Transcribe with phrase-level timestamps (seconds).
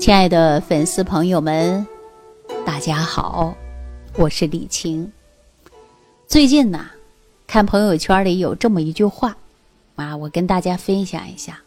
[0.00, 1.86] 亲爱的粉丝朋友们，
[2.64, 3.54] 大家好，
[4.16, 5.12] 我是李晴。
[6.26, 6.86] 最近呢，
[7.46, 9.36] 看朋友圈里有这么一句话
[9.96, 11.60] 啊，我跟大家分享一下，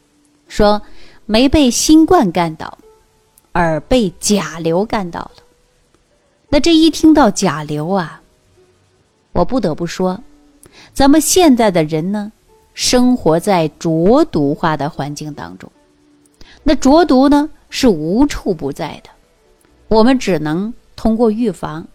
[0.47, 0.81] 说
[1.27, 2.75] 没被新冠干倒，
[3.51, 5.43] 而被甲流干倒了。
[6.49, 8.19] 那这一听到甲流啊，
[9.31, 10.19] 我不得不说，
[10.91, 12.31] 咱们现在的人呢，
[12.73, 15.71] 生活在浊毒化的环境当中。
[16.63, 17.49] 那浊毒呢？
[17.75, 19.09] 是无处不在的，
[19.87, 21.87] 我们只能通过预防，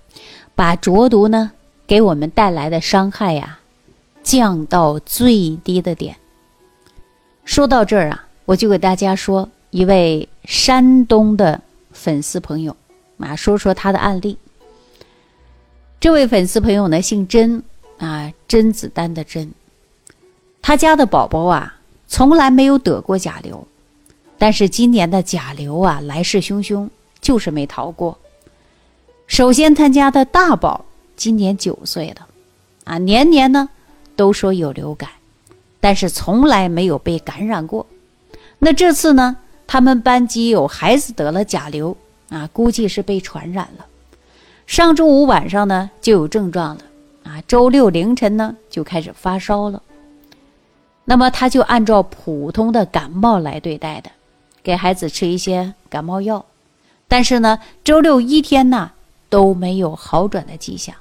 [0.56, 1.52] 把浊毒呢
[1.86, 3.60] 给我们带来的伤害呀
[4.24, 6.16] 降到最低的点。
[7.44, 11.60] 说到这儿啊，我就给大家说一位山东的
[11.92, 12.76] 粉丝朋友
[13.18, 14.36] 啊，说说他的案例。
[16.00, 17.62] 这位粉丝朋友呢姓甄
[17.98, 19.52] 啊，甄子丹的甄，
[20.60, 21.76] 他家的宝宝啊
[22.08, 23.64] 从来没有得过甲流。
[24.38, 26.88] 但是今年的甲流啊，来势汹汹，
[27.20, 28.16] 就是没逃过。
[29.26, 30.84] 首先，他家的大宝
[31.16, 32.26] 今年九岁了，
[32.84, 33.68] 啊，年年呢
[34.14, 35.10] 都说有流感，
[35.80, 37.84] 但是从来没有被感染过。
[38.60, 41.96] 那这次呢，他们班级有孩子得了甲流，
[42.30, 43.84] 啊，估计是被传染了。
[44.66, 46.82] 上周五晚上呢就有症状了，
[47.24, 49.82] 啊，周六凌晨呢就开始发烧了。
[51.04, 54.10] 那么他就按照普通的感冒来对待的。
[54.68, 56.44] 给孩子吃一些感冒药，
[57.08, 58.90] 但是呢，周六一天呢
[59.30, 60.94] 都没有好转的迹象。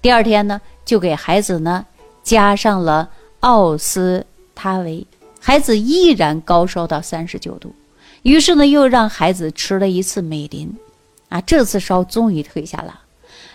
[0.00, 1.84] 第二天呢，就给孩子呢
[2.22, 5.04] 加上了奥司他韦，
[5.40, 7.74] 孩子依然高烧到三十九度。
[8.22, 10.72] 于是呢，又让孩子吃了一次美林，
[11.30, 13.00] 啊，这次烧终于退下了。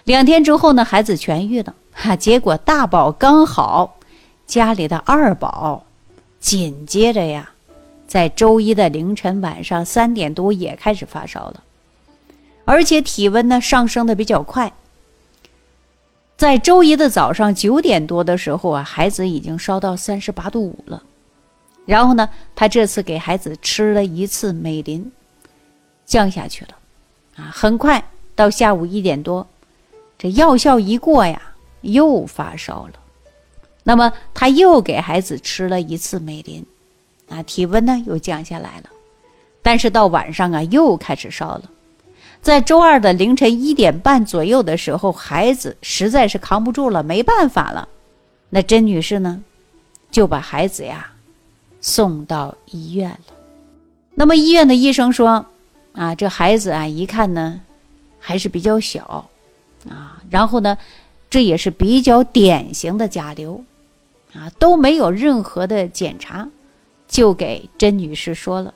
[0.03, 1.73] 两天之后呢，孩子痊愈了。
[1.93, 3.95] 哈，结果大宝刚好，
[4.45, 5.85] 家里的二宝
[6.41, 7.51] 紧接着呀。
[8.07, 11.63] 在周一的凌晨晚上三点多也开始发烧了，
[12.63, 14.71] 而且体温呢上升的比较快。
[16.37, 21.01] 在周一的早上九点多的时候啊，孩子已经烧到三十八度五了。
[21.85, 25.11] 然后呢，他这次给孩子吃了一次美林，
[26.05, 26.75] 降下去了。
[27.37, 28.03] 啊，很快
[28.35, 29.47] 到下午一点多，
[30.17, 31.41] 这药效一过呀，
[31.81, 32.93] 又发烧了。
[33.83, 36.65] 那么他又给孩子吃了一次美林。
[37.29, 38.89] 啊，体温呢又降下来了，
[39.61, 41.63] 但是到晚上啊又开始烧了。
[42.41, 47.87] 在周二的凌晨一点半左右的时候，孩子实在是扛不住了，没办法了。
[48.51, 49.41] 那甄女士呢，
[50.11, 51.11] 就把孩子呀
[51.81, 53.33] 送到医院了。
[54.13, 55.47] 那么医院的医生说，
[55.93, 57.61] 啊，这孩子啊一看呢
[58.19, 59.27] 还是比较小，
[59.89, 60.77] 啊，然后呢
[61.29, 63.63] 这也是比较典型的甲流，
[64.35, 66.47] 啊都没有任何的检查。
[67.07, 68.73] 就给甄女士说了，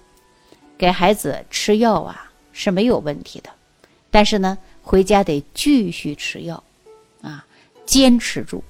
[0.78, 3.50] 给孩子吃药啊是没有问题的，
[4.12, 6.64] 但是呢，回家得继续吃药，
[7.22, 7.46] 啊，
[7.86, 8.64] 坚持住。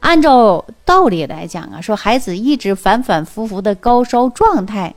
[0.00, 4.94] 按照道理来讲啊，说孩子一直反反复复的高烧状态，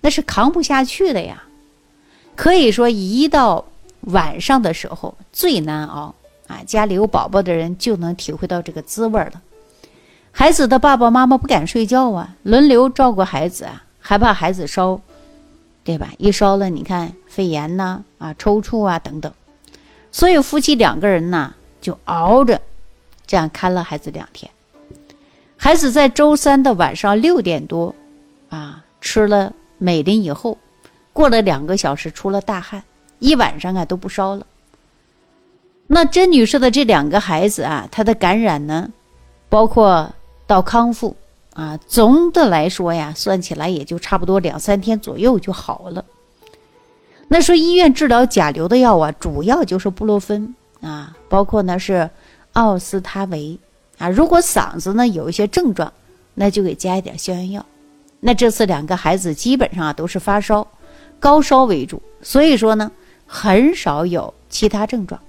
[0.00, 1.42] 那是扛不下去的呀。
[2.36, 3.64] 可以说，一到
[4.02, 6.14] 晚上的时候最难熬
[6.46, 9.42] 啊，家里有宝宝的人就能体会到这个滋味了。
[10.36, 15.00] 孩子的爸爸妈妈不敢睡觉啊，轮流照顾孩子啊，害怕孩子烧，
[15.84, 16.08] 对吧？
[16.18, 19.32] 一烧了，你看肺炎呐，啊，抽搐啊等等，
[20.10, 22.60] 所以夫妻两个人呢就熬着，
[23.28, 24.50] 这样看了孩子两天。
[25.56, 27.94] 孩子在周三的晚上六点多，
[28.50, 30.58] 啊，吃了美林以后，
[31.12, 32.82] 过了两个小时出了大汗，
[33.20, 34.44] 一晚上啊都不烧了。
[35.86, 38.90] 那甄女士的这两个孩子啊，她的感染呢，
[39.48, 40.12] 包括。
[40.46, 41.16] 到康复
[41.54, 46.04] 啊，总的来说呀，算起来也就差不多两三天左右就好了。
[47.28, 52.10] 那说医院治疗甲流的药啊，主要就是布洛芬啊，包括呢是
[52.52, 53.58] 奥司他韦
[53.98, 54.08] 啊。
[54.08, 55.92] 如果嗓子呢有一些症状，
[56.34, 57.64] 那就给加一点消炎药。
[58.20, 60.66] 那这次两个孩子基本上都是发烧，
[61.18, 62.90] 高烧为主，所以说呢
[63.26, 65.20] 很少有其他症状。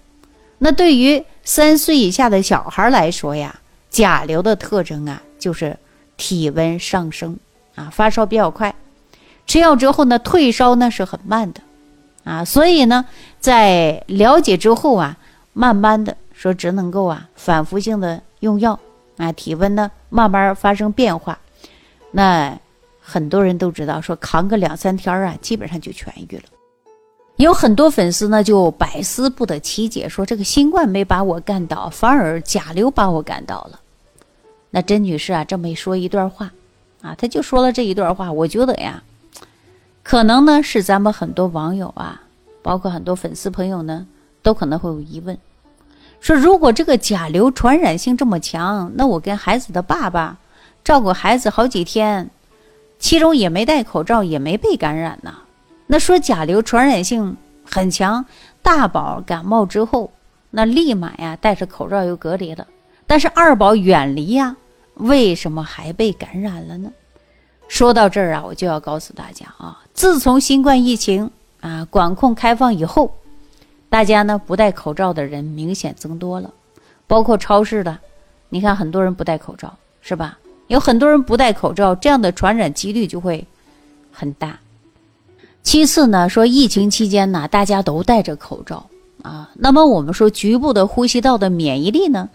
[0.57, 3.61] 那对于三岁以下的小孩来说呀。
[3.95, 5.77] 甲流的特征啊，就是
[6.17, 7.39] 体温上升
[7.75, 8.75] 啊，发烧比较快，
[9.47, 11.61] 吃药之后呢，退烧呢是很慢的，
[12.25, 13.05] 啊，所以呢，
[13.39, 15.15] 在了解之后啊，
[15.53, 18.77] 慢慢的说只能够啊，反复性的用药
[19.15, 21.39] 啊，体温呢慢慢发生变化，
[22.11, 22.59] 那
[22.99, 26.43] 很多人都知道说扛个两三天啊，基本上就痊愈了。
[27.37, 33.79] 有很多粉丝呢就百思不得其解，说这个新冠没把我干倒，反而甲流把我干倒了。
[34.71, 36.51] 那甄女士啊，这么一说一段话，
[37.01, 38.31] 啊，她就说了这一段话。
[38.31, 39.03] 我觉得呀，
[40.03, 42.21] 可能呢是咱们很多网友啊，
[42.61, 44.05] 包括很多粉丝朋友呢，
[44.41, 45.37] 都可能会有疑问，
[46.19, 50.37] 说如果这个甲流传染性这么强，那我跟孩子的爸爸
[50.83, 52.29] 照顾孩子好几天，
[52.99, 55.35] 其中也没戴口罩，也没被感染呢。
[55.87, 58.25] 那说甲流传染性很强，
[58.61, 60.11] 大宝感冒之后，
[60.49, 62.67] 那立马呀戴着口罩又隔离了，
[63.07, 64.55] 但是二宝远离呀，
[64.95, 66.91] 为什么还被感染了呢？
[67.67, 71.31] 说到这儿啊，我就要告诉大家啊，自从新冠疫情
[71.61, 73.15] 啊管控开放以后，
[73.89, 76.53] 大家呢不戴口罩的人明显增多了，
[77.07, 77.97] 包括超市的，
[78.49, 80.37] 你看很多人不戴口罩，是吧？
[80.67, 83.45] 有很多人不戴口罩，这样的传染几率就会
[84.11, 84.59] 很大。
[85.61, 88.87] 其次呢，说疫情期间呢，大家都戴着口罩
[89.23, 92.29] 啊，那么我们说局部的呼吸道的免疫力呢，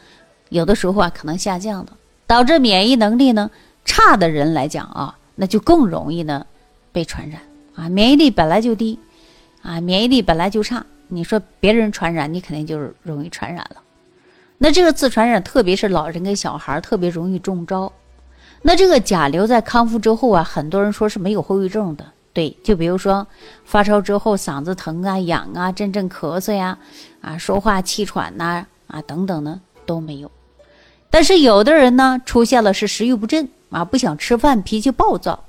[0.50, 3.50] 有的时候啊可能下降了，导致免疫能力呢
[3.84, 5.16] 差的人来讲啊。
[5.36, 6.44] 那就更容易呢，
[6.92, 7.40] 被传染
[7.74, 7.88] 啊！
[7.88, 8.98] 免疫力本来就低，
[9.62, 13.80] 啊，免疫力本来就差，你说别人传染，你肯定就是容易传染了。
[14.58, 17.90] 那这个自传染，特别是老人跟小孩，特别容易中招。
[18.60, 22.04] 那这个甲流在康复之后啊，很多人说是没有后遗症的，
[22.34, 23.26] 对，就比如说
[23.64, 26.76] 发烧之后嗓子疼啊、痒啊、阵阵咳嗽呀、
[27.22, 30.30] 啊说话气喘呐、啊等等呢都没有。
[31.10, 33.48] 但是有的人呢，出现了是食欲不振。
[33.70, 35.44] 啊，不想吃饭，脾气暴躁，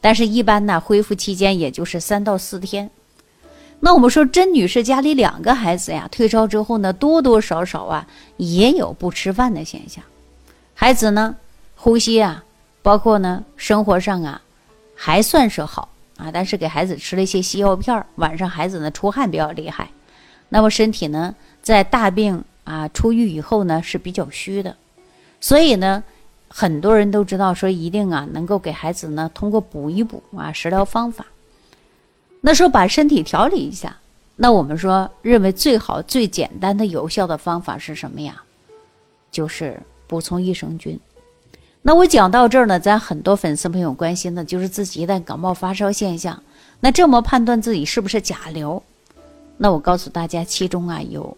[0.00, 2.90] 但是一般呢，恢复期间也就是三到四天。
[3.78, 8.04] 那我们说，甄女士家里两个孩子呀，退烧之后呢，多多少少啊，
[8.38, 10.02] 也有不吃饭的现象。
[10.74, 11.36] 孩子呢，
[11.76, 12.42] 呼吸啊，
[12.82, 14.42] 包括呢，生活上啊，
[14.96, 19.88] 还算是好啊，但是给孩子吃了一些西药片晚上孩子呢出汗比较厉害，
[20.48, 24.76] 那么身体呢，在大病啊出狱以后呢，是比较虚的，
[25.40, 26.04] 所以呢。
[26.52, 31.24] 很多人都知道，说一定啊，能够给孩子呢通过补一补啊食疗方法。
[32.40, 33.98] 那说把身体调理一下，
[34.34, 38.42] 那我们说认为最好、最简单的、有效的方法是什么呀？
[39.30, 40.98] 就是补充益生菌。
[41.82, 46.42] 那我讲到这儿呢，咱很多粉丝朋友关心的就是自己一旦感冒发烧现象，
[46.80, 48.82] 那这么判断自己是不是甲流？
[49.56, 51.36] 那我告诉大家，其中啊有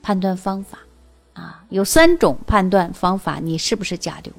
[0.00, 0.78] 判断方法
[1.34, 4.32] 啊，有三种判断方法，你是不是甲流？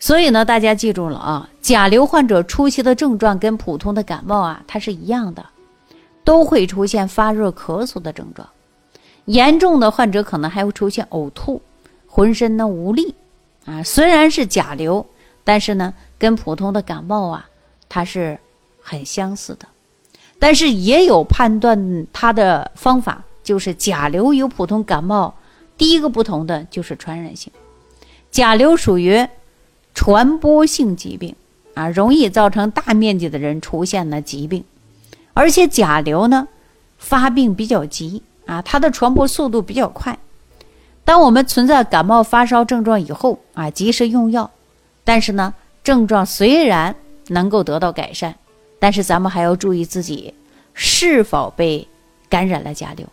[0.00, 5.46] 所以呢，大家记住了啊，甲流患者初期的症状跟普通的感冒啊，它是一样的，
[6.24, 8.48] 都会出现发热、咳嗽的症状。
[9.26, 11.62] 严重的患者可能还会出现呕吐、
[12.08, 13.14] 浑身呢无力
[13.64, 13.80] 啊。
[13.84, 15.06] 虽然是甲流，
[15.44, 17.48] 但是呢，跟普通的感冒啊，
[17.88, 18.36] 它是
[18.80, 19.68] 很相似的。
[20.40, 25.32] 但是也有判断它的方法，就是甲流与普通感冒
[25.76, 27.52] 第一个不同的就是传染性，
[28.30, 29.28] 甲流属于。
[29.94, 31.36] 传播性疾病
[31.74, 34.64] 啊，容易造成大面积的人出现了疾病，
[35.34, 36.48] 而且甲流呢
[36.96, 40.18] 发病比较急啊，它的传播速度比较快。
[41.04, 44.50] 当我们存在感冒发烧症状以后啊，及时用药，
[45.04, 45.52] 但是呢，
[45.84, 46.96] 症状虽然
[47.28, 48.34] 能够得到改善，
[48.78, 50.32] 但是咱们还要注意自己
[50.72, 51.86] 是否被
[52.30, 53.06] 感染了甲流，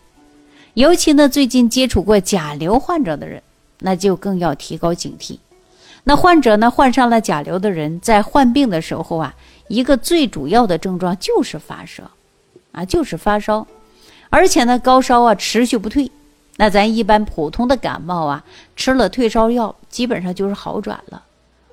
[0.79, 3.43] 尤其呢，最近接触过甲流患者的人，
[3.79, 5.37] 那就更要提高警惕。
[6.05, 6.71] 那患者呢？
[6.71, 9.35] 患上了甲流的人，在患病的时候啊，
[9.67, 12.09] 一个最主要的症状就是发烧，
[12.71, 13.67] 啊，就是发烧，
[14.29, 16.09] 而且呢，高烧啊持续不退。
[16.55, 18.45] 那咱一般普通的感冒啊，
[18.77, 21.21] 吃了退烧药，基本上就是好转了，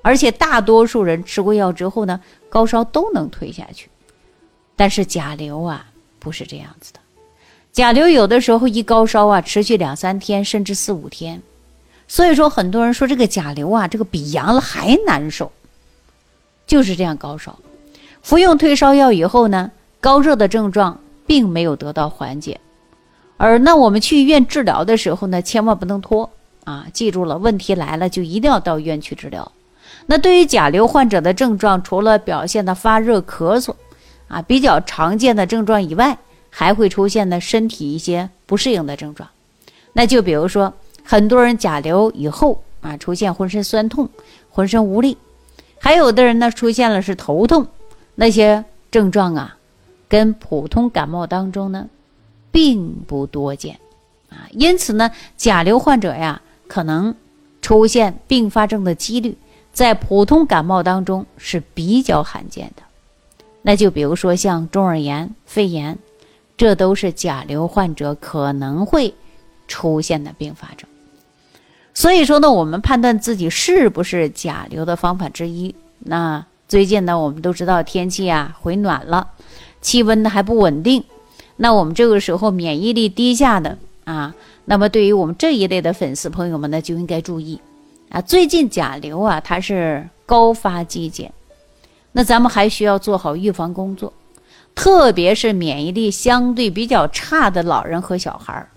[0.01, 3.89] 而且大多数人吃过药之后呢，高烧都能退下去。
[4.75, 5.85] 但是甲流啊，
[6.19, 6.99] 不是这样子的，
[7.77, 11.39] 甲流有的时候一高烧啊，持续两三天，甚至四五天。
[12.07, 15.51] 所以说，很多人说这个甲流啊，这个比阳了还难受，
[16.65, 17.55] 就是这样高烧。
[18.23, 19.69] 服用退烧药以后呢，
[20.01, 22.59] 高热的症状并没有得到缓解。
[23.37, 26.27] 而那我们去医院治疗的时候呢，千万不能拖
[26.63, 26.87] 啊！
[26.91, 29.51] 记住了，问题来了就一定要到医院去治疗。
[30.07, 33.75] 那对于甲流患者的症状，除了表现的发热、咳嗽
[34.27, 36.17] 啊比较常见的症状以外，
[36.49, 39.29] 还会出现呢身体一些不适应的症状。
[39.93, 40.73] 那就比如说。
[41.09, 44.09] 很多人甲流以后啊，出现浑身酸痛、
[44.49, 45.17] 浑身无力，
[45.79, 47.65] 还有的人呢出现了是头痛，
[48.15, 49.55] 那些症状啊，
[50.09, 51.87] 跟普通感冒当中呢，
[52.51, 53.79] 并不多见
[54.29, 54.49] 啊。
[54.51, 57.15] 因此呢，甲流患者呀，可能
[57.61, 59.37] 出现并发症的几率，
[59.71, 62.83] 在普通感冒当中是比较罕见的。
[63.61, 65.97] 那就比如说像中耳炎、肺炎，
[66.57, 69.13] 这都是甲流患者可能会
[69.67, 70.89] 出现的并发症。
[71.93, 79.29] 所以说呢，我们判断自己是不是甲流的方法之一，那最近呢，我们都知道天气啊回暖了，
[79.81, 81.03] 气温呢还不稳定，
[81.55, 84.35] 那我们这个时候免疫力低下的啊，
[84.65, 87.59] 那么对于我们这一类的粉丝朋友们呢，就应该注意
[88.09, 91.31] 啊，最近甲流啊它是高发季节，
[92.11, 94.13] 那咱们还需要做好预防工作，
[94.77, 98.69] 特别是免疫力相对比较差的老人和小孩儿，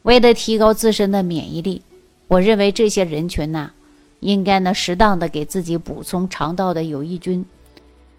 [0.00, 1.82] 为了提高自身的免疫力，
[2.26, 3.70] 我认为这些人群呢。
[4.20, 7.44] 应该呢，适当的给自己补充肠道的有益菌。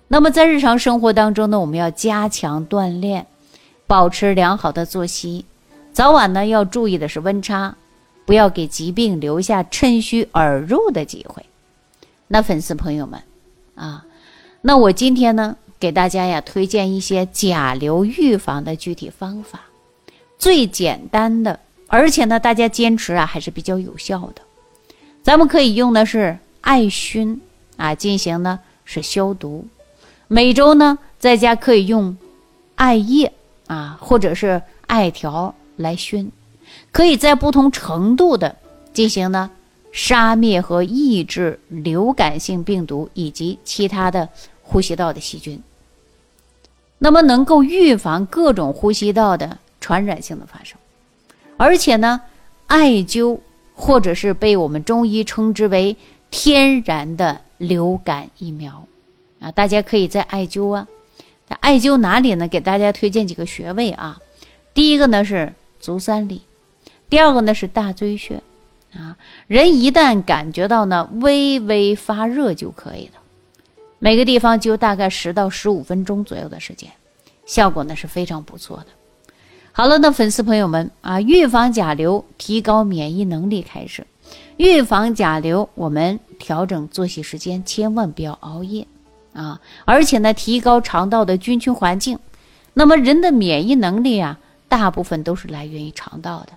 [0.10, 3.26] 那么在日常生活当中呢，我们要加强锻炼，
[3.88, 5.46] 保持良好的作息，
[5.94, 7.76] 早晚呢要注意的是温差，
[8.26, 11.44] 不要给疾病留下趁虚而入的机会。
[12.28, 13.22] 那粉丝朋友们
[13.76, 14.06] 啊，
[14.62, 19.60] 那我今天呢给大家呀推荐一些甲流预防的具体方法，
[20.40, 24.42] 最简单的，而且呢大家坚持啊还是比较有效的。
[25.24, 27.42] 咱们可以用的是艾熏
[27.76, 29.68] 啊，进行呢是消毒。
[30.30, 32.16] 每周呢在家可以用
[32.76, 33.34] 艾叶
[33.68, 36.32] 啊，或者是艾条来熏，
[36.94, 38.56] 可以在不同程度的
[38.94, 39.52] 进行呢
[39.92, 44.30] 杀灭和抑制流感性病毒以及其他的
[44.62, 45.62] 呼吸道的细菌。
[47.04, 50.80] 那么能够预防各种呼吸道的传染性的发生，
[51.58, 52.22] 而且呢，
[52.68, 53.40] 艾灸。
[53.76, 55.98] 或者是被我们中医称之为
[56.30, 58.86] 天然的流感疫苗，
[59.40, 60.88] 啊，大家可以在艾灸啊，
[61.60, 62.48] 艾灸哪里呢？
[62.48, 64.20] 给大家推荐几个穴位啊。
[64.76, 66.44] 第一个呢是足三里，
[67.10, 68.44] 第二个呢是大椎穴，
[68.94, 69.18] 啊，
[69.48, 73.20] 人一旦感觉到呢微微发热就可以了，
[74.04, 76.92] 每个地方灸大概十到十五分钟左右的时间，
[77.46, 78.88] 效果呢是非常不错的。
[79.72, 84.06] 好了，那粉丝朋友们啊，预防甲流，提高免疫能力开始。
[84.58, 88.86] 预防甲流，我们调整作息时间，千万不要熬夜
[89.32, 89.62] 啊！
[89.86, 92.20] 而且呢，提高肠道的菌群环境。
[92.74, 96.50] 那么人的免疫能力啊，大部分都是来源于肠道的。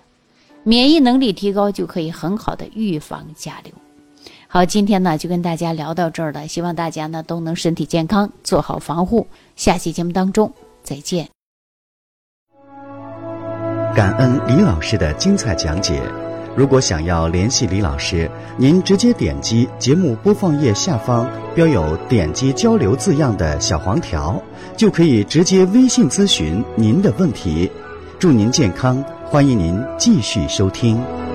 [0.63, 3.71] 免疫能力提高，就可以很好的预防甲流。
[4.49, 9.27] 好，今天呢就跟大家聊到这儿了，希望大家呢都能身体健康，做好防护。
[9.55, 10.51] 下期节目当中
[10.83, 11.27] 再见。
[13.93, 16.01] 感恩李老师的精彩讲解。
[16.55, 24.41] 如果想要联系李老师，您直接点击节目播放页下方标有“点击交流”字样的小黄条，
[24.75, 27.69] 就可以直接微信咨询您的问题。
[28.17, 31.26] 祝您健康，欢迎您继续收听。